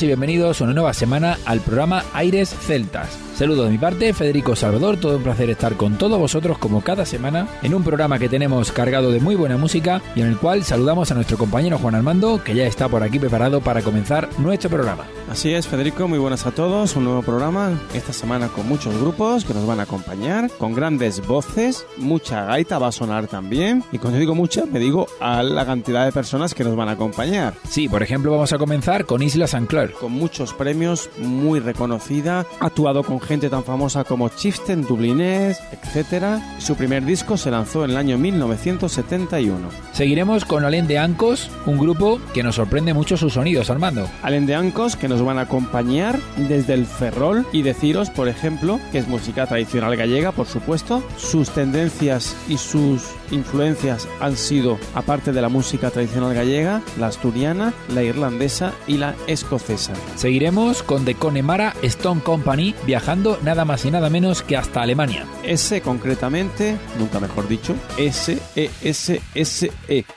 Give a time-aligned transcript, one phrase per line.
[0.00, 3.18] Y bienvenidos una nueva semana al programa Aires Celtas.
[3.34, 7.04] Saludos de mi parte, Federico Salvador, todo un placer estar con todos vosotros como cada
[7.04, 10.64] semana en un programa que tenemos cargado de muy buena música y en el cual
[10.64, 14.70] saludamos a nuestro compañero Juan Armando, que ya está por aquí preparado para comenzar nuestro
[14.70, 15.04] programa.
[15.30, 19.44] Así es, Federico, muy buenas a todos, un nuevo programa esta semana con muchos grupos
[19.44, 23.98] que nos van a acompañar, con grandes voces, mucha gaita va a sonar también y
[23.98, 27.54] cuando digo mucha me digo a la cantidad de personas que nos van a acompañar.
[27.68, 29.92] Sí, por ejemplo vamos a comenzar con Isla San Clair.
[29.92, 36.42] Con muchos premios, muy reconocida, ha actuado con gente tan famosa como Chieftain, Dublinés, etc.
[36.58, 39.68] Su primer disco se lanzó en el año 1971.
[39.92, 44.08] Seguiremos con Alén de Ancos, un grupo que nos sorprende mucho sus sonidos, Armando.
[44.22, 48.80] Alén de Ancos que nos van a acompañar desde el Ferrol y deciros, por ejemplo,
[48.90, 51.02] que es música tradicional gallega, por supuesto.
[51.16, 57.74] Sus tendencias y sus influencias han sido, aparte de la música tradicional gallega, la asturiana,
[57.92, 59.94] la irlandesa y la escocesa.
[60.16, 65.26] Seguiremos con The Connemara Stone Company viajando nada más y nada menos que hasta Alemania.
[65.42, 68.44] Ese concretamente, nunca mejor dicho, S-E-S-S-E,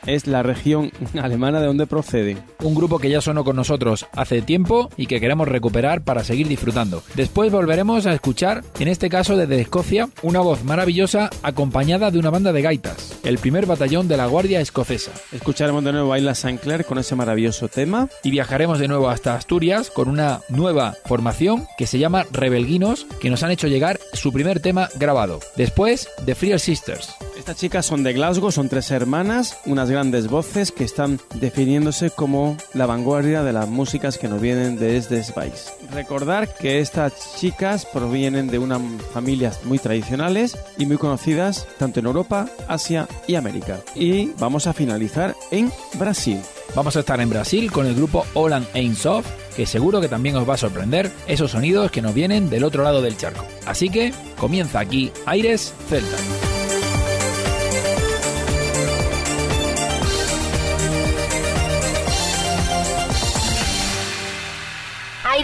[0.06, 0.92] es la región
[1.22, 2.40] alemana de donde proceden.
[2.62, 6.48] Un grupo que ya sonó con nosotros hace tiempo y que queremos recuperar para seguir
[6.48, 7.04] disfrutando.
[7.16, 12.30] Después volveremos a escuchar, en este caso desde Escocia, una voz maravillosa acompañada de una
[12.30, 15.12] banda de gaitas, el primer batallón de la Guardia Escocesa.
[15.32, 16.60] Escucharemos de nuevo a Isla St.
[16.60, 18.10] Clair con ese maravilloso tema.
[18.24, 23.30] Y viajaremos de nuevo hasta Asturias con una nueva formación que se llama Rebelguinos, que
[23.30, 25.40] nos han hecho llegar su primer tema grabado.
[25.56, 27.16] Después, The Free Sisters.
[27.38, 32.56] Estas chicas son de Glasgow, son tres hermanas, unas grandes voces que están definiéndose como
[32.74, 35.72] la vanguardia de las músicas que nos vienen desde Spice.
[35.92, 38.82] Recordar que estas chicas provienen de unas
[39.14, 43.80] familias muy tradicionales y muy conocidas tanto en Europa, Asia y América.
[43.96, 46.40] Y vamos a finalizar en Brasil.
[46.74, 50.50] Vamos a estar en Brasil con el grupo Olan Ainsoft, que seguro que también os
[50.50, 53.46] va a sorprender esos sonidos que nos vienen del otro lado del charco.
[53.66, 56.18] Así que comienza aquí Aires Celta.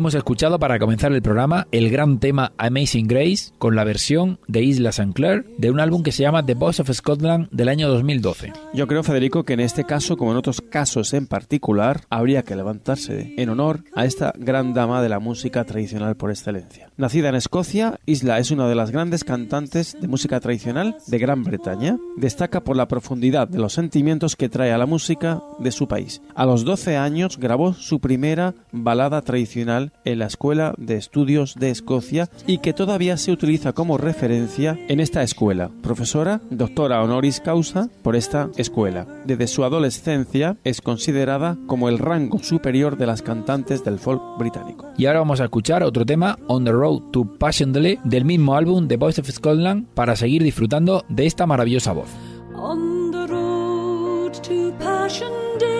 [0.00, 4.62] Hemos escuchado para comenzar el programa el gran tema Amazing Grace con la versión de
[4.62, 5.12] Isla St.
[5.12, 8.50] Clair de un álbum que se llama The Voice of Scotland del año 2012.
[8.72, 12.56] Yo creo, Federico, que en este caso, como en otros casos en particular, habría que
[12.56, 16.88] levantarse en honor a esta gran dama de la música tradicional por excelencia.
[16.96, 21.44] Nacida en Escocia, Isla es una de las grandes cantantes de música tradicional de Gran
[21.44, 21.98] Bretaña.
[22.16, 26.22] Destaca por la profundidad de los sentimientos que trae a la música de su país.
[26.34, 31.70] A los 12 años grabó su primera balada tradicional en la Escuela de Estudios de
[31.70, 35.70] Escocia y que todavía se utiliza como referencia en esta escuela.
[35.82, 39.06] Profesora, doctora honoris causa por esta escuela.
[39.24, 44.86] Desde su adolescencia es considerada como el rango superior de las cantantes del folk británico.
[44.96, 48.88] Y ahora vamos a escuchar otro tema, On the Road to Passchendaele, del mismo álbum
[48.88, 52.08] The Voice of Scotland, para seguir disfrutando de esta maravillosa voz.
[52.54, 55.79] On the road to Passchendaele,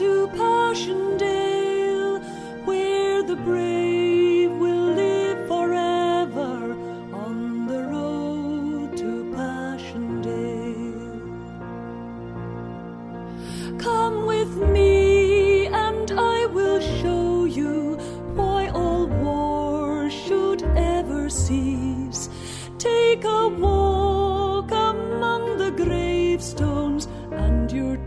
[0.00, 2.20] to Passchendaele,
[2.64, 6.74] where the brave will live forever.
[7.12, 11.20] On the road to Passchendaele.
[13.78, 17.98] Come with me, and I will show you
[18.34, 22.30] why all war should ever cease.
[22.78, 27.98] Take a walk among the gravestones, and your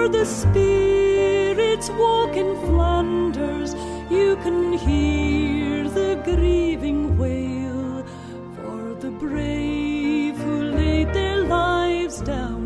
[0.00, 3.74] For the spirits walk in Flanders,
[4.10, 8.02] you can hear the grieving wail.
[8.56, 12.59] For the brave who laid their lives down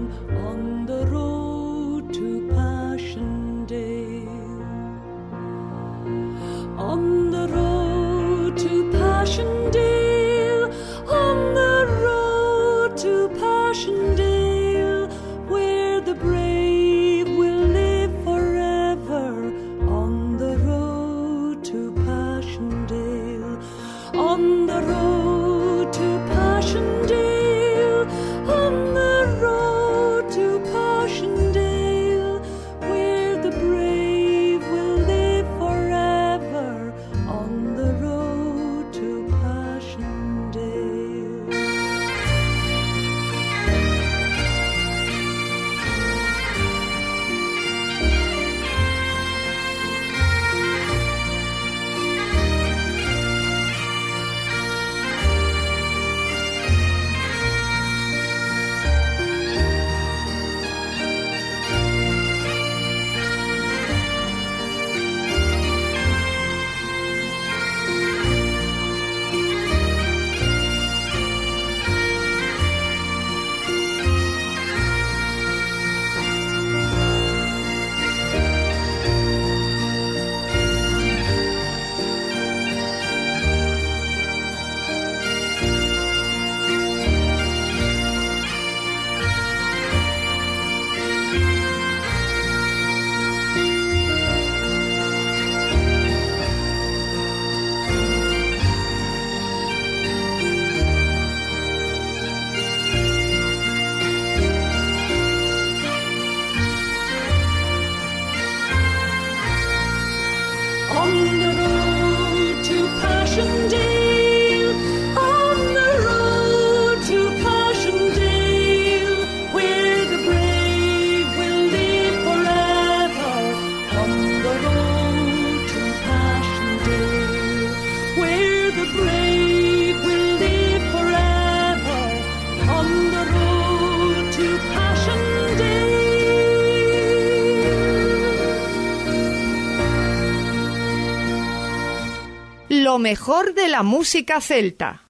[143.15, 145.04] mejor de la música celta.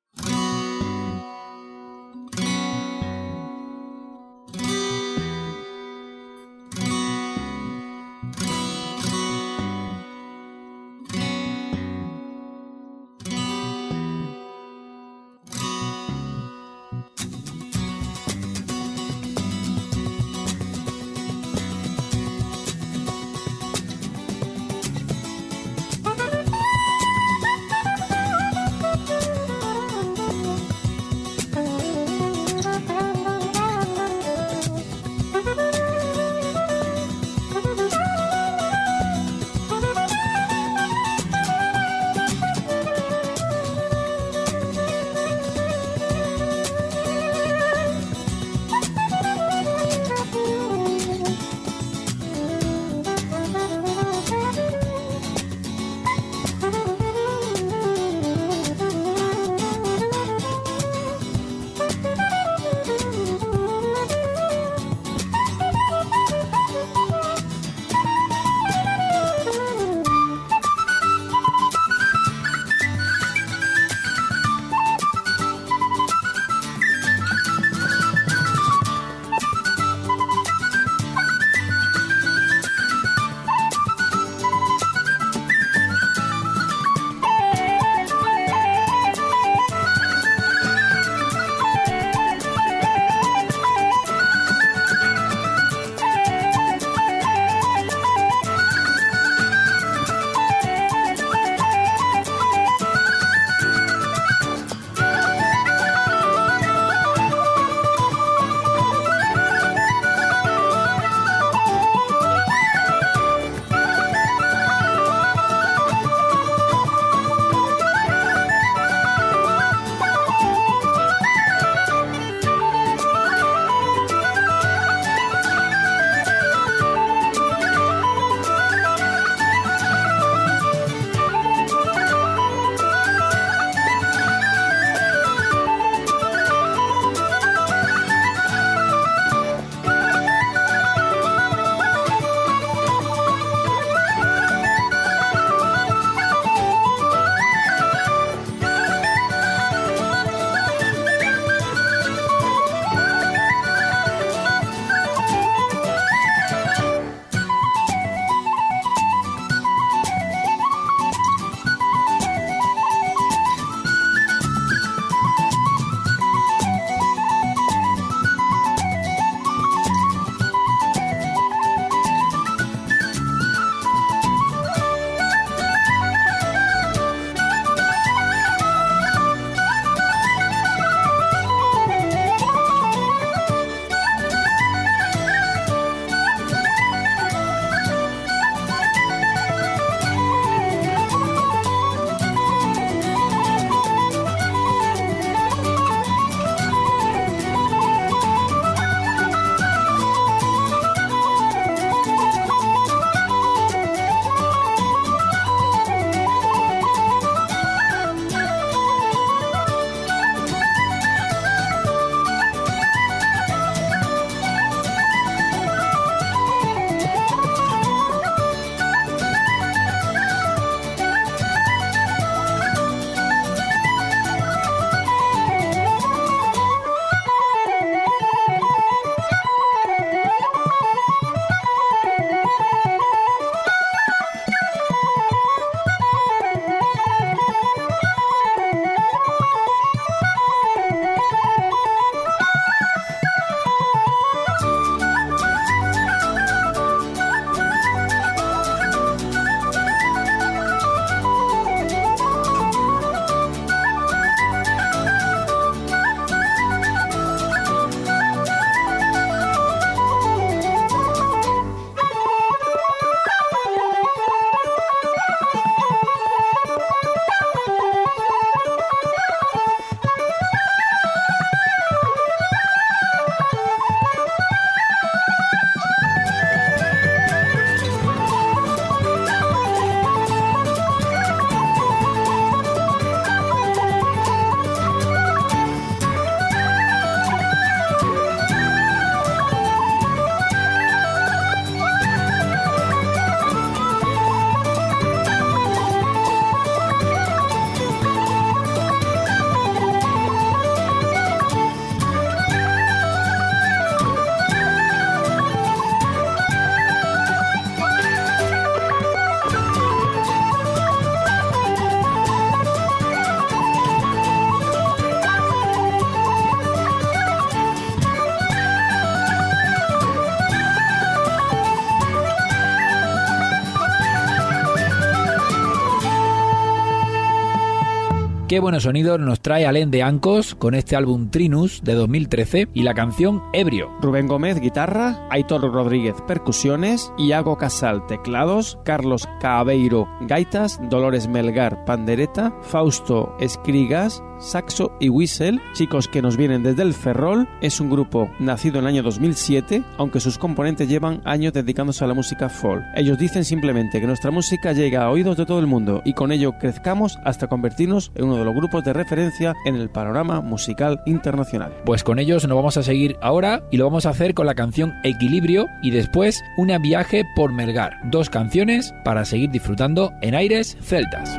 [328.54, 332.84] Qué buenos sonidos nos trae Alain de Ancos con este álbum Trinus de 2013 y
[332.84, 333.90] la canción Ebrio.
[334.00, 342.54] Rubén Gómez, guitarra, Aitor Rodríguez, percusiones, Iago Casal, teclados, Carlos Cabeiro, gaitas, Dolores Melgar, pandereta,
[342.62, 347.48] Fausto Escrigas, saxo y whistle, chicos que nos vienen desde el Ferrol.
[347.60, 352.08] Es un grupo nacido en el año 2007, aunque sus componentes llevan años dedicándose a
[352.08, 352.82] la música folk.
[352.94, 356.32] Ellos dicen simplemente que nuestra música llega a oídos de todo el mundo y con
[356.32, 361.00] ello crezcamos hasta convertirnos en uno de los grupos de referencia en el panorama musical
[361.06, 361.72] internacional.
[361.84, 364.54] Pues con ellos nos vamos a seguir ahora y lo vamos a hacer con la
[364.54, 367.92] canción Equilibrio y después una viaje por Melgar.
[368.10, 371.38] Dos canciones para seguir disfrutando en aires celtas.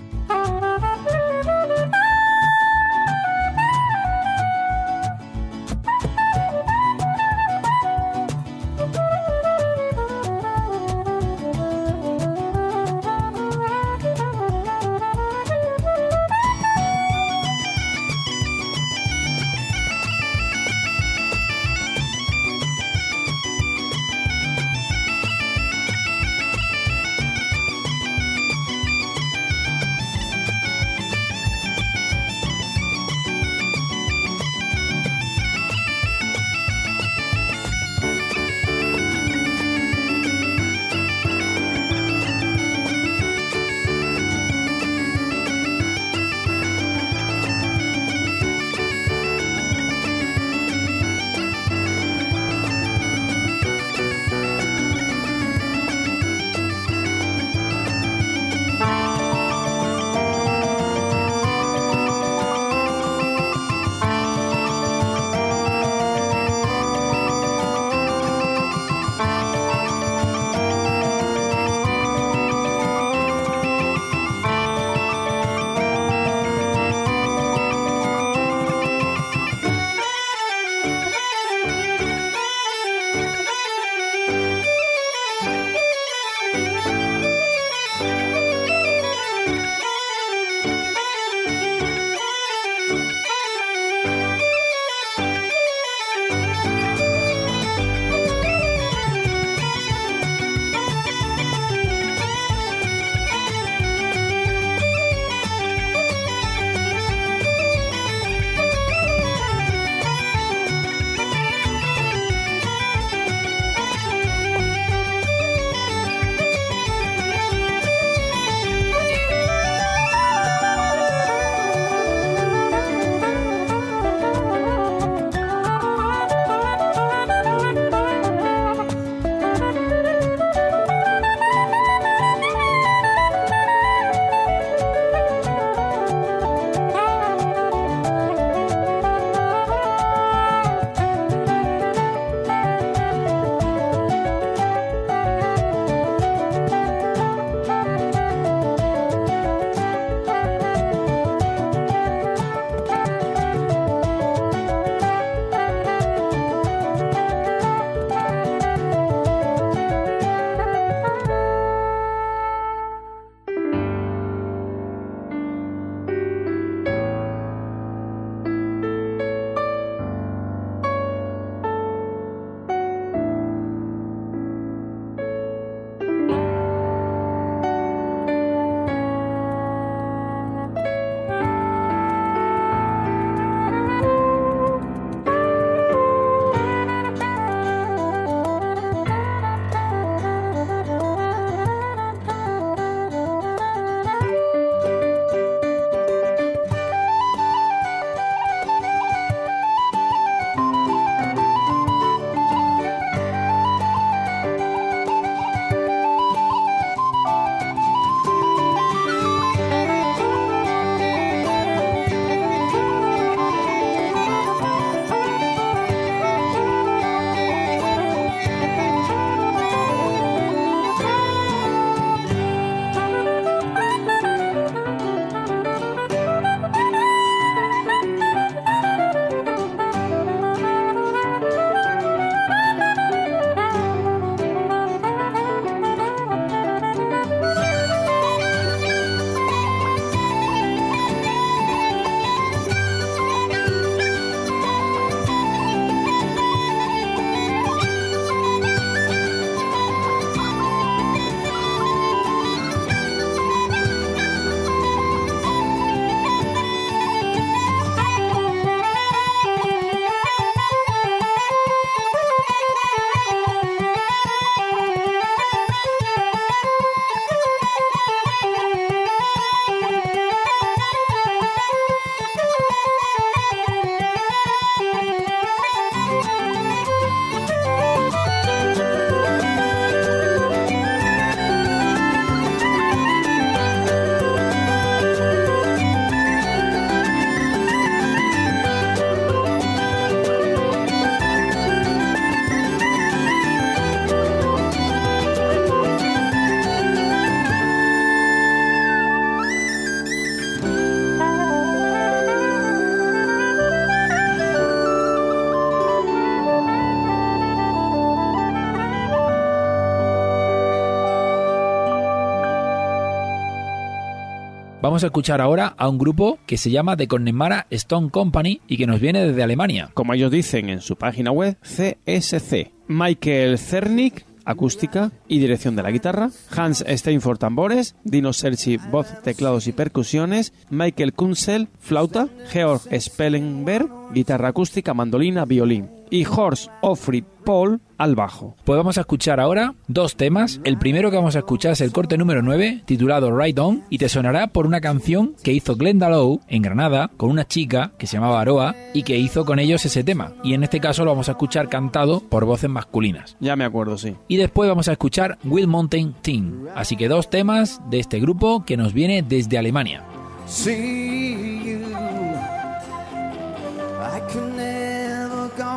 [314.91, 318.75] Vamos a escuchar ahora a un grupo que se llama The Connemara Stone Company y
[318.75, 319.89] que nos viene desde Alemania.
[319.93, 322.73] Como ellos dicen en su página web, CSC.
[322.89, 326.29] Michael Cernik, acústica y dirección de la guitarra.
[326.53, 327.95] Hans Steinfort, tambores.
[328.03, 330.51] Dino Sergi, voz, teclados y percusiones.
[330.69, 332.27] Michael Kunzel, flauta.
[332.49, 335.89] Georg Spellenberg, guitarra acústica, mandolina, violín.
[336.09, 338.55] Y Horst Offrey Paul al bajo.
[338.65, 340.59] Pues vamos a escuchar ahora dos temas.
[340.65, 343.97] El primero que vamos a escuchar es el corte número 9, titulado Ride On, y
[343.97, 348.07] te sonará por una canción que hizo Glenda Lowe en Granada con una chica que
[348.07, 350.33] se llamaba Aroa y que hizo con ellos ese tema.
[350.43, 353.37] Y en este caso lo vamos a escuchar cantado por voces masculinas.
[353.39, 354.15] Ya me acuerdo, sí.
[354.27, 356.67] Y después vamos a escuchar Will Mountain Team.
[356.75, 360.03] Así que dos temas de este grupo que nos viene desde Alemania.
[360.51, 361.50] see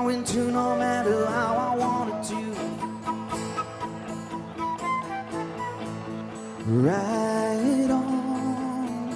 [0.04, 2.40] never go into no matter how I wanted to.
[6.66, 9.14] Right on.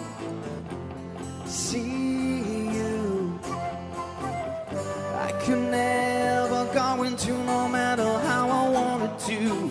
[1.47, 3.39] See you.
[5.17, 9.71] I could never go into no matter how I wanted to.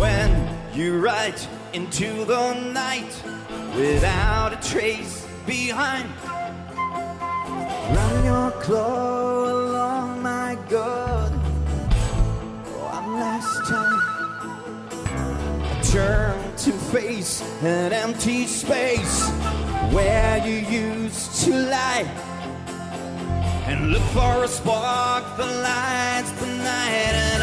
[0.00, 0.30] When
[0.72, 1.40] you ride
[1.72, 3.22] into the night
[3.76, 6.08] without a trace behind,
[7.96, 11.32] run your claw along my gut.
[12.92, 14.02] One last time,
[15.70, 19.28] I turn to face an empty space
[19.92, 22.08] where you used to lie
[23.66, 27.33] and look for a spark that lights the night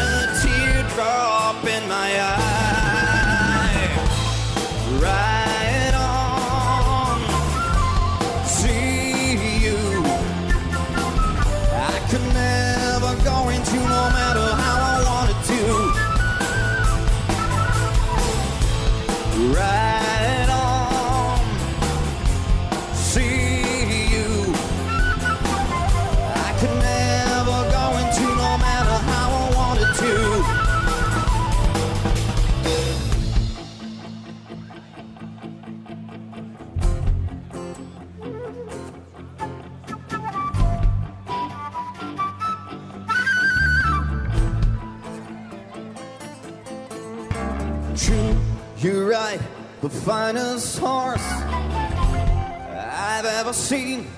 [50.04, 54.08] finest horse I've ever seen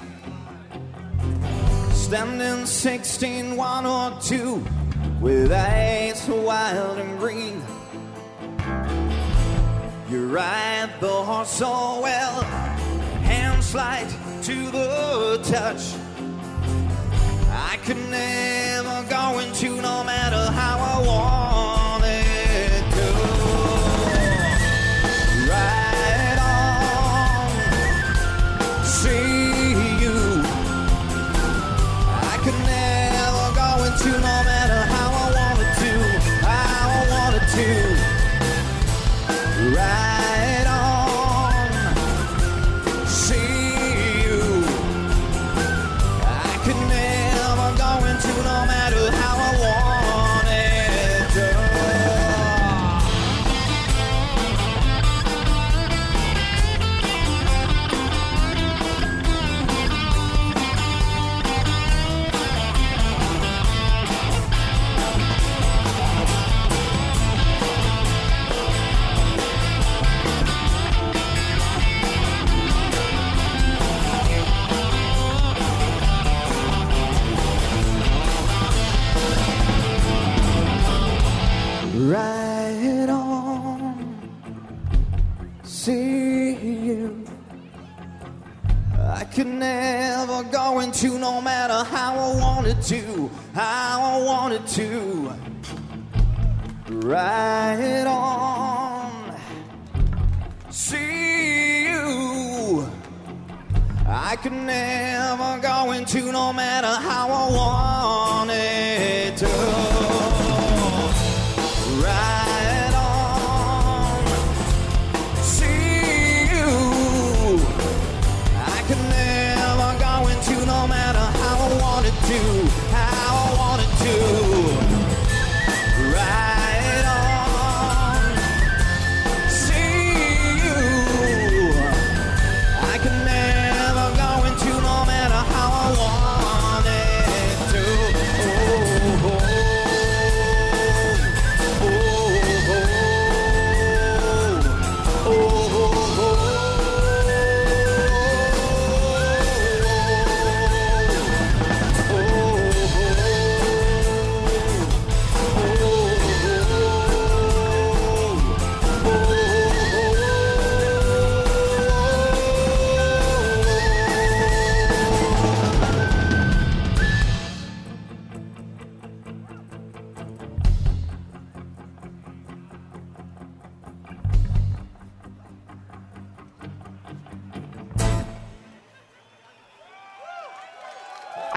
[1.93, 4.65] standing 16, one or two,
[5.21, 7.63] with eyes wild and green.
[10.09, 12.43] You ride the horse so well,
[13.23, 14.09] hands light
[14.43, 15.93] to the touch.
[17.51, 21.84] I could never go into no matter how I wanted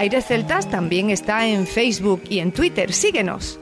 [0.07, 2.93] Aires Celtas también está en Facebook y en Twitter.
[2.93, 3.59] Síguenos.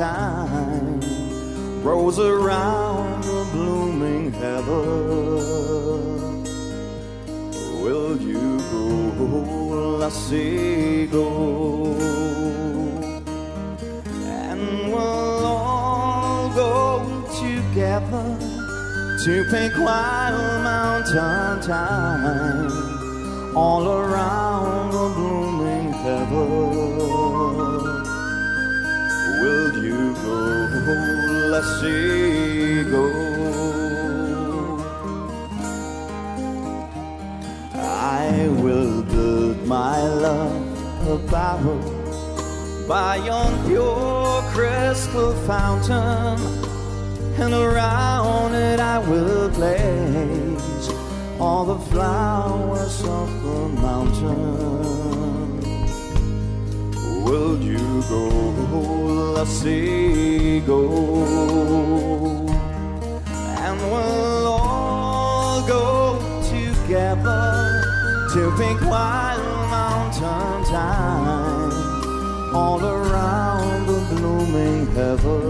[0.00, 0.98] Time
[1.82, 4.80] rolls around the blooming heather,
[7.82, 8.56] Will you
[9.18, 11.28] go, lassie, go?
[14.24, 16.72] And we'll all go
[17.44, 18.38] together
[19.24, 22.72] to pick wild mountain time
[23.54, 26.69] all around the blooming heaven.
[31.80, 33.04] See, go.
[37.74, 41.78] I will build my love a bower
[42.88, 46.40] by yon pure crystal fountain,
[47.38, 50.90] and around it I will place
[51.38, 54.89] all the flowers of the mountain.
[57.30, 58.26] Will you go,
[59.36, 60.80] lassie, go?
[63.64, 67.82] And we'll all go together
[68.32, 75.40] to pick wild mountain time all around the blooming heaven.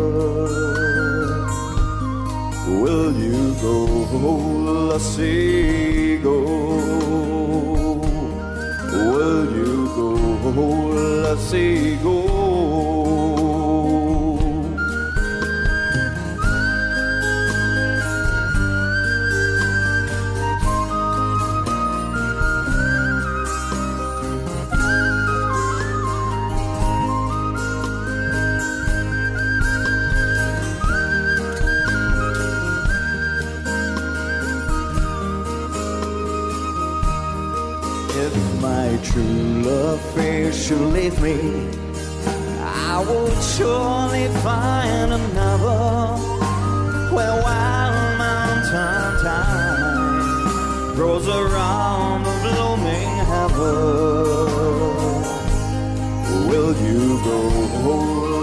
[2.83, 3.87] Will you go,
[4.91, 6.37] lassie, go?
[8.93, 10.12] Will you go,
[11.22, 11.53] let's
[12.03, 13.09] go.
[40.70, 41.34] Should leave me,
[42.62, 46.16] I will surely find another
[47.12, 54.58] where wild mountain time grows around the blooming heaven.
[56.48, 57.38] Will you go?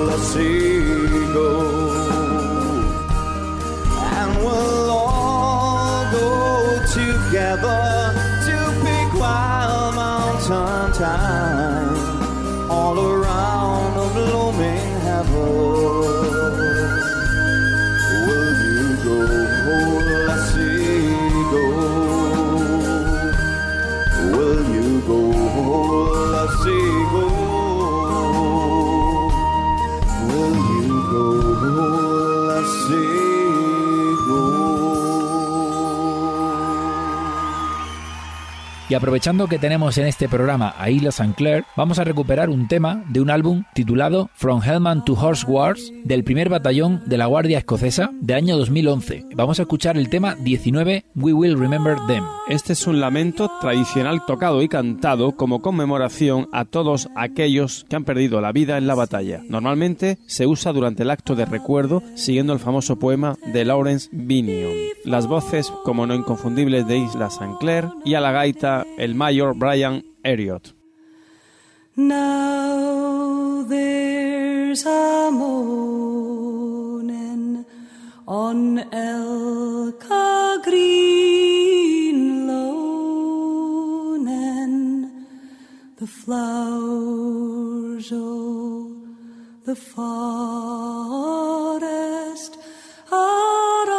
[0.07, 0.79] Let's see,
[1.31, 1.49] go.
[4.19, 6.29] And we'll all go
[6.99, 7.81] together
[8.47, 11.76] to pick wild mountain time
[15.29, 15.66] Oh.
[38.97, 41.35] Aprovechando que tenemos en este programa a Isla St.
[41.35, 45.93] Clair, vamos a recuperar un tema de un álbum titulado From Hellman to Horse Wars
[46.03, 49.25] del primer batallón de la Guardia Escocesa de año 2011.
[49.35, 52.23] Vamos a escuchar el tema 19 We Will Remember Them.
[52.49, 58.03] Este es un lamento tradicional tocado y cantado como conmemoración a todos aquellos que han
[58.03, 59.41] perdido la vida en la batalla.
[59.47, 64.73] Normalmente se usa durante el acto de recuerdo siguiendo el famoso poema de Lawrence Binion.
[65.05, 67.57] Las voces, como no inconfundibles, de Isla St.
[67.59, 70.73] Clair y a la gaita el mayor Brian Heriot.
[71.95, 76.37] Now there's a moaning
[78.27, 83.51] on Elka Green Loanen,
[85.97, 88.91] the flowers of
[89.65, 90.17] the forest
[93.11, 93.96] are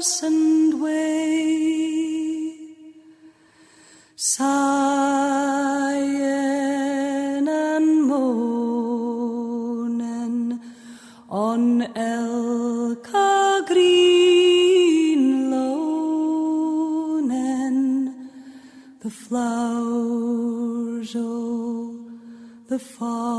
[0.00, 2.56] and way.
[10.02, 10.58] And
[11.28, 11.82] on
[13.68, 15.50] Green
[19.02, 22.00] the flowers, oh,
[22.68, 23.29] the fire.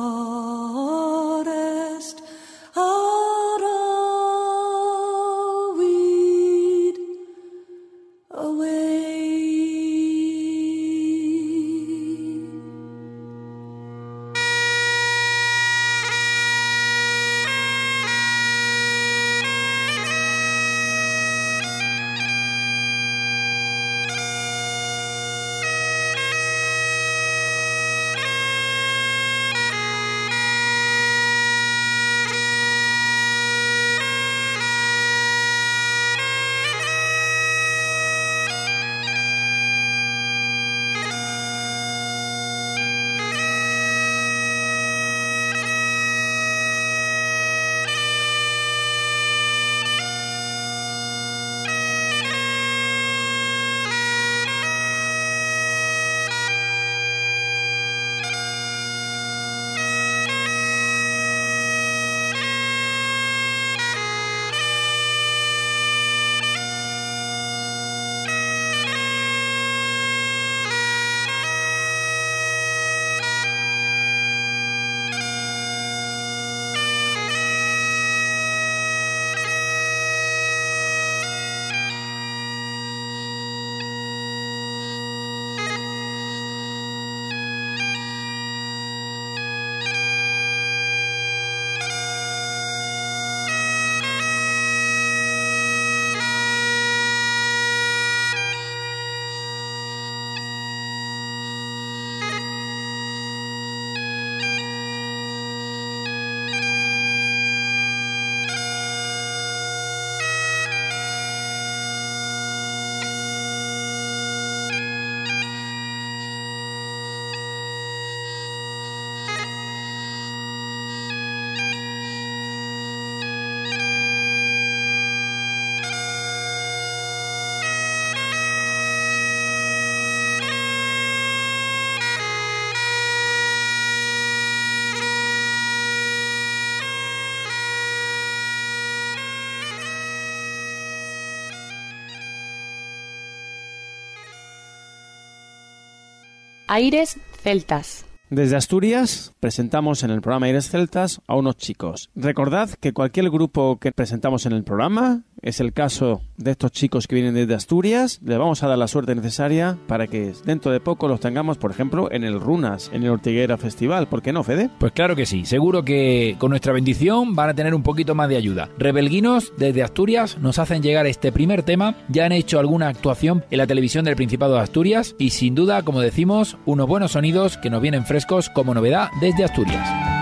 [146.74, 148.06] Aires celtas.
[148.30, 152.10] Desde Asturias presentamos en el programa Aires Celtas a unos chicos.
[152.16, 157.08] Recordad que cualquier grupo que presentamos en el programa, es el caso de estos chicos
[157.08, 160.80] que vienen desde Asturias, les vamos a dar la suerte necesaria para que dentro de
[160.80, 164.08] poco los tengamos, por ejemplo, en el Runas, en el Ortiguera Festival.
[164.08, 164.70] ¿Por qué no, Fede?
[164.80, 168.30] Pues claro que sí, seguro que con nuestra bendición van a tener un poquito más
[168.30, 168.70] de ayuda.
[168.78, 173.58] Rebelguinos desde Asturias nos hacen llegar este primer tema, ya han hecho alguna actuación en
[173.58, 177.70] la televisión del Principado de Asturias y sin duda, como decimos, unos buenos sonidos que
[177.70, 180.21] nos vienen frescos como novedad desde Asturias.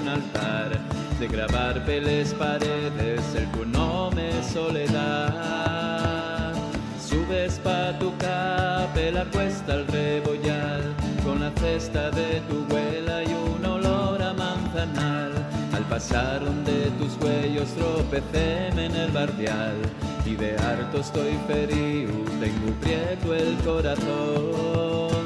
[0.00, 0.70] Un altar
[1.18, 6.54] De gravar peles paredes el tu nome soledad
[6.98, 13.64] Subes pa tu capela cuesta el rebollal Con la cesta de tu huela y un
[13.64, 15.32] olor a manzanal
[15.72, 19.76] al pasar donde tus huellos tropecéme en el barrial
[20.24, 25.21] y de harto estoy ferido, tengo prieto el corazón.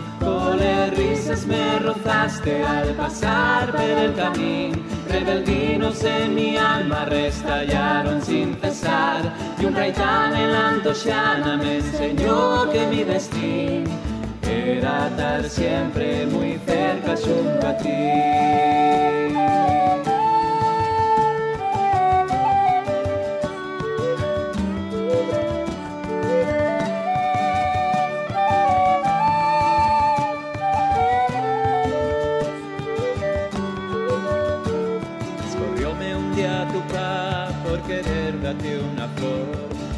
[0.47, 4.77] Cole risas me rozaste al pasar por el camino,
[5.09, 9.23] rebeldinos en mi alma restallaron sin cesar
[9.59, 13.91] y un raitán en la antoxiana me enseñó que mi destino
[14.49, 18.66] era estar siempre muy cerca junto a ti.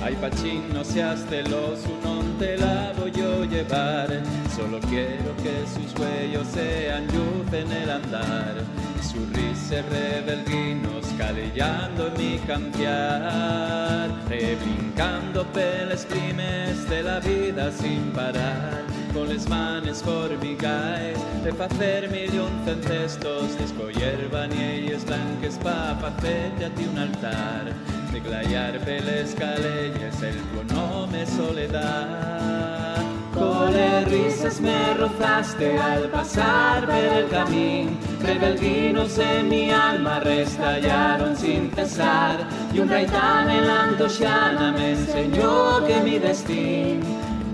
[0.08, 4.08] Ay, pachín, no seas celoso, no te la voy a llevar.
[4.56, 8.54] Solo quiero que sus huellos sean luz en el andar.
[9.02, 14.08] Su risa rebeldinos calellando en mi cambiar.
[14.30, 18.84] Rebrincando peles primes de la vida sin parar.
[19.12, 26.64] Con les manes formigais de facer mil y un cestos Descoller nielles blanques pa facerte
[26.64, 33.02] a ti un altar De glayar peles calelles el tuo nome soledad
[33.34, 41.70] Cole risas me rozaste al pasar por el camino Rebelguinos en mi alma restallaron sin
[41.70, 42.36] cesar.
[42.74, 47.06] Y un raitán en la Antoxiana me enseñó que mi destino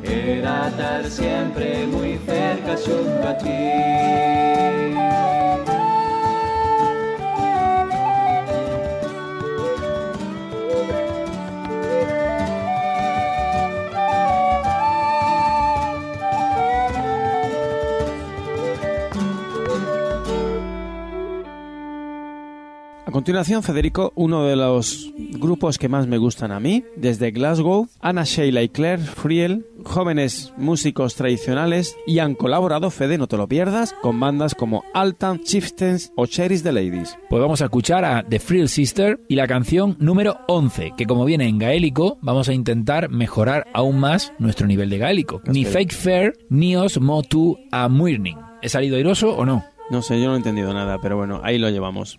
[0.03, 4.54] era estar siempre muy cerca junto a ti.
[23.15, 28.25] Continuación, Federico, uno de los grupos que más me gustan a mí, desde Glasgow, Anna
[28.25, 33.95] Sheila y Claire Friel, jóvenes músicos tradicionales y han colaborado, Fede, no te lo pierdas,
[34.03, 37.17] con bandas como Altan, Chieftains o Cherries the Ladies.
[37.31, 41.25] Pues vamos a escuchar a The Friel Sister y la canción número 11, que como
[41.25, 45.41] viene en gaélico, vamos a intentar mejorar aún más nuestro nivel de gaélico.
[45.47, 48.39] Ni Fake Fair, ni os motu a muirning.
[48.61, 49.65] ¿He salido airoso o no?
[49.89, 52.19] No sé, yo no he entendido nada, pero bueno, ahí lo llevamos.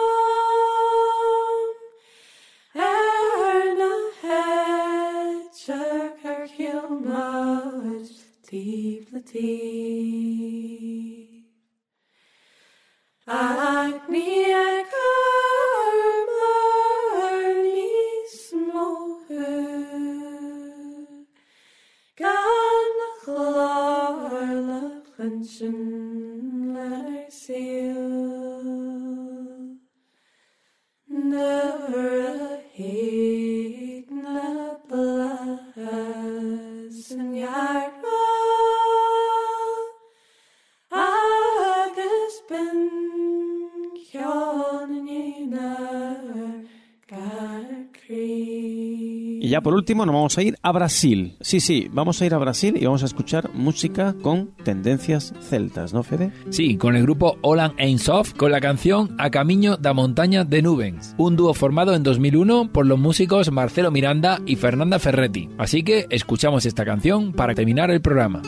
[49.49, 51.35] Y ya por último nos vamos a ir a Brasil.
[51.41, 55.91] Sí, sí, vamos a ir a Brasil y vamos a escuchar música con tendencias celtas,
[55.91, 56.31] ¿no, Fede?
[56.51, 61.15] Sí, con el grupo Olan Ainsoft con la canción A Camino da Montaña de Nubens,
[61.17, 65.49] un dúo formado en 2001 por los músicos Marcelo Miranda y Fernanda Ferretti.
[65.57, 68.43] Así que escuchamos esta canción para terminar el programa.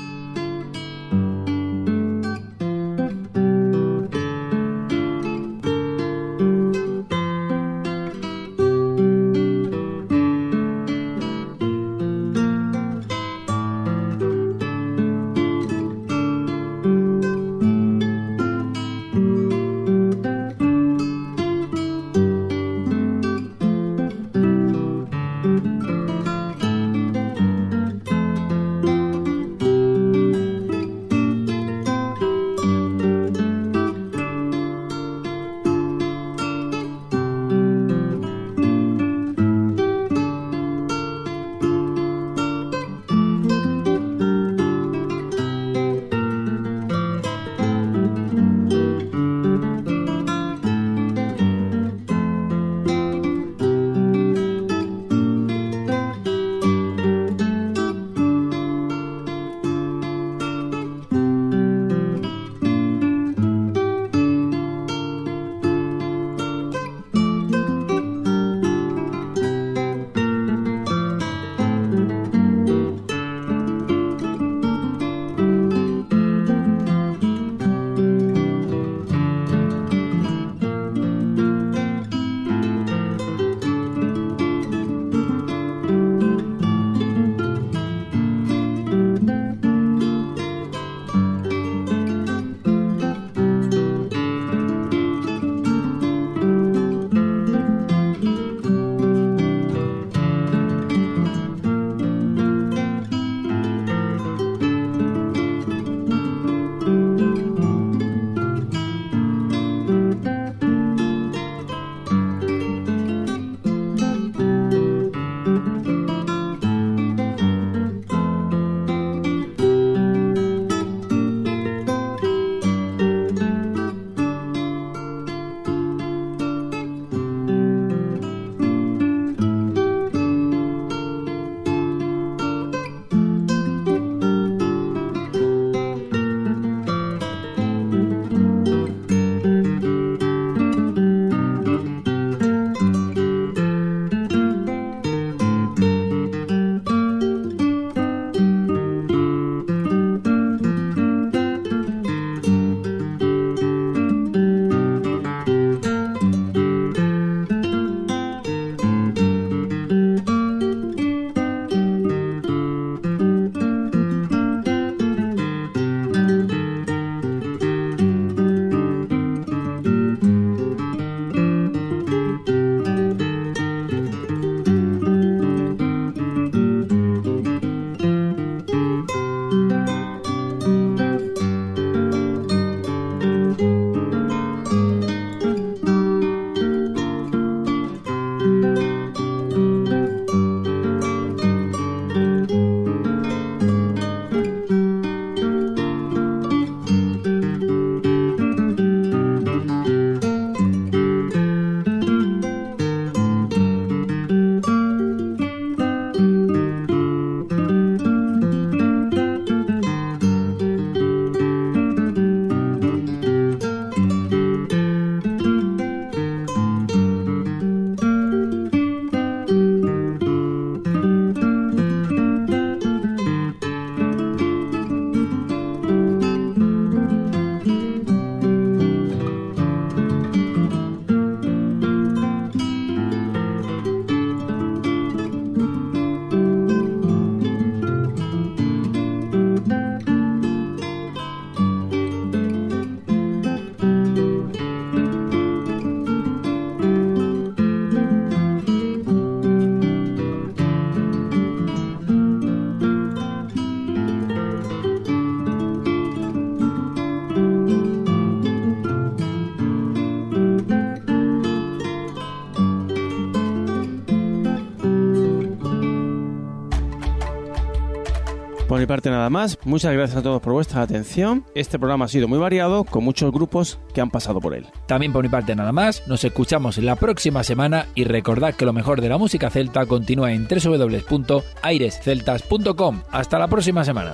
[269.02, 269.58] parte nada más.
[269.66, 271.44] Muchas gracias a todos por vuestra atención.
[271.56, 274.68] Este programa ha sido muy variado, con muchos grupos que han pasado por él.
[274.86, 276.08] También por mi parte nada más.
[276.08, 280.34] Nos escuchamos la próxima semana y recordad que lo mejor de la música celta continúa
[280.34, 283.02] en www.airesceltas.com.
[283.12, 284.14] Hasta la próxima semana.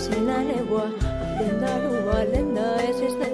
[0.00, 0.90] cien a legua,
[1.22, 3.29] hacienda, lengua, lenda, es esta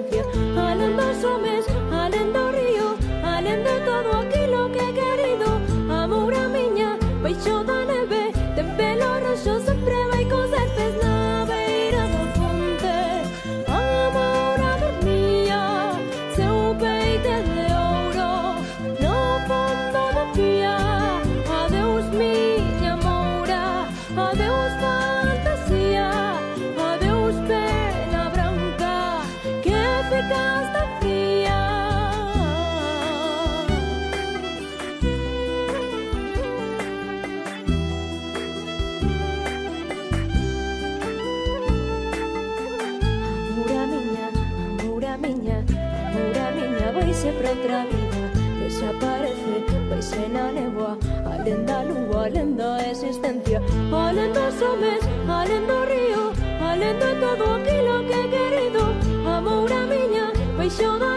[47.51, 56.31] otra vida desaparece, vais en a negua, alenda lugo, alenda existencia, alenda sabes, alenda río,
[56.61, 58.83] alenda todo aquilo que querido,
[59.25, 61.16] amor a miña, peixo da